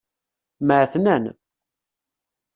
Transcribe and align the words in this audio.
Mɛetnan. 0.67 1.25